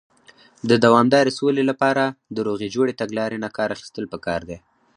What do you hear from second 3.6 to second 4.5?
اخيستل پکار